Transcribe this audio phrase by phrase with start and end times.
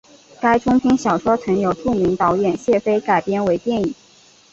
[0.41, 3.93] 该中篇小说曾由著名导演谢飞改编为电影。